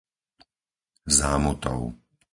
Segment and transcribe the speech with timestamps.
[1.17, 1.81] Zámutov